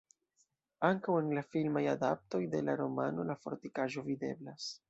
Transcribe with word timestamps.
Ankaŭ 0.89 1.17
en 1.25 1.29
la 1.39 1.43
filmaj 1.51 1.85
adaptoj 1.93 2.41
de 2.57 2.65
la 2.71 2.77
romano 2.83 3.29
la 3.33 3.39
fortikaĵo 3.47 4.09
videblas. 4.13 4.73